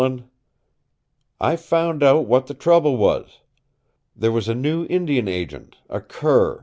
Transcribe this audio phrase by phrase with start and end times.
[1.39, 3.39] I found out what the trouble was.
[4.15, 6.59] There was a new Indian Agent, a cur.